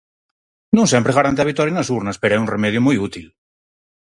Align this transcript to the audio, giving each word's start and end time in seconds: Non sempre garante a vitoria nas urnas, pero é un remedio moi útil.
Non 0.75 0.85
sempre 0.93 1.15
garante 1.17 1.41
a 1.41 1.49
vitoria 1.51 1.77
nas 1.77 1.91
urnas, 1.97 2.19
pero 2.21 2.33
é 2.35 2.41
un 2.43 2.51
remedio 2.53 2.81
moi 2.85 2.97
útil. 3.07 3.25